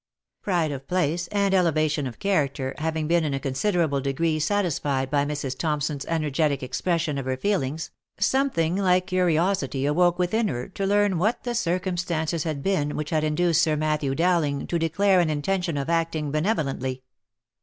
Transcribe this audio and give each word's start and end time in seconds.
Pride 0.41 0.71
of 0.71 0.87
place, 0.87 1.27
and 1.27 1.53
elevation 1.53 2.07
of 2.07 2.17
character, 2.17 2.73
having 2.79 3.07
been 3.07 3.23
in 3.23 3.35
a 3.35 3.39
con 3.39 3.51
siderable 3.51 4.01
degree 4.01 4.39
satisfied 4.39 5.11
by 5.11 5.25
Mrs. 5.25 5.55
Thompson's 5.55 6.07
energetic 6.07 6.63
expression 6.63 7.19
of 7.19 7.25
her 7.27 7.37
feelings, 7.37 7.91
something 8.19 8.75
like 8.77 9.05
curiosity 9.05 9.85
awoke 9.85 10.17
within 10.17 10.47
her 10.47 10.67
to 10.69 10.87
learn 10.87 11.19
what 11.19 11.43
the 11.43 11.53
circumstances 11.53 12.45
had 12.45 12.63
been 12.63 12.95
which 12.95 13.11
had 13.11 13.23
induced 13.23 13.61
Sir 13.61 13.75
Matthew 13.75 14.15
Dowling 14.15 14.65
to 14.65 14.79
declare 14.79 15.19
an 15.19 15.29
intention 15.29 15.77
of 15.77 15.87
acting 15.87 16.31
benevolently. 16.31 17.03